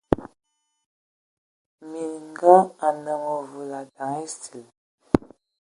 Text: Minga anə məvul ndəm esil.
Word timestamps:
Minga 1.89 2.55
anə 2.87 3.13
məvul 3.23 3.71
ndəm 3.83 4.11
esil. 4.23 4.65